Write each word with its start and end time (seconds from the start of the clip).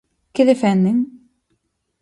¿Que 0.33 0.43
defenden? 0.51 0.97